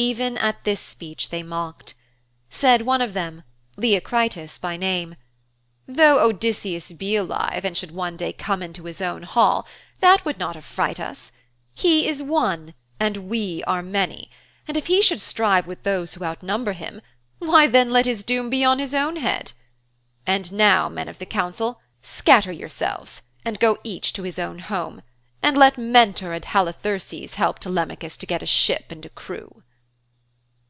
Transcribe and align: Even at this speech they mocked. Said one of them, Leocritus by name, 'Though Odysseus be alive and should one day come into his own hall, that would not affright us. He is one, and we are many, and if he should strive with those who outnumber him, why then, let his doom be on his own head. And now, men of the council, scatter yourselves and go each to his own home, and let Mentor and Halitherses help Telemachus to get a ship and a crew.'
Even 0.00 0.38
at 0.38 0.62
this 0.62 0.78
speech 0.78 1.30
they 1.30 1.42
mocked. 1.42 1.94
Said 2.50 2.82
one 2.82 3.02
of 3.02 3.14
them, 3.14 3.42
Leocritus 3.76 4.56
by 4.56 4.76
name, 4.76 5.16
'Though 5.88 6.20
Odysseus 6.24 6.92
be 6.92 7.16
alive 7.16 7.64
and 7.64 7.76
should 7.76 7.90
one 7.90 8.16
day 8.16 8.32
come 8.32 8.62
into 8.62 8.84
his 8.84 9.02
own 9.02 9.24
hall, 9.24 9.66
that 9.98 10.24
would 10.24 10.38
not 10.38 10.54
affright 10.54 11.00
us. 11.00 11.32
He 11.74 12.06
is 12.06 12.22
one, 12.22 12.74
and 13.00 13.28
we 13.28 13.64
are 13.66 13.82
many, 13.82 14.30
and 14.68 14.76
if 14.76 14.86
he 14.86 15.02
should 15.02 15.20
strive 15.20 15.66
with 15.66 15.82
those 15.82 16.14
who 16.14 16.22
outnumber 16.24 16.74
him, 16.74 17.00
why 17.40 17.66
then, 17.66 17.90
let 17.90 18.06
his 18.06 18.22
doom 18.22 18.48
be 18.50 18.62
on 18.64 18.78
his 18.78 18.94
own 18.94 19.16
head. 19.16 19.50
And 20.24 20.52
now, 20.52 20.88
men 20.88 21.08
of 21.08 21.18
the 21.18 21.26
council, 21.26 21.80
scatter 22.02 22.52
yourselves 22.52 23.22
and 23.44 23.58
go 23.58 23.78
each 23.82 24.12
to 24.12 24.22
his 24.22 24.38
own 24.38 24.60
home, 24.60 25.02
and 25.42 25.56
let 25.56 25.76
Mentor 25.76 26.34
and 26.34 26.44
Halitherses 26.44 27.34
help 27.34 27.58
Telemachus 27.58 28.16
to 28.18 28.26
get 28.26 28.44
a 28.44 28.46
ship 28.46 28.92
and 28.92 29.04
a 29.04 29.10
crew.' 29.10 29.64